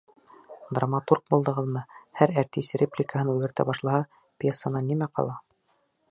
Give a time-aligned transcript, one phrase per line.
[0.77, 1.83] Драматург булдығыҙмы,
[2.21, 4.01] һәр артист репликаһын үҙгәртә башлаһа,
[4.45, 5.37] пьесанан нимә ҡала?